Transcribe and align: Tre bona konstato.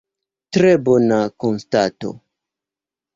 Tre 0.55 0.71
bona 0.87 1.19
konstato. 1.43 2.15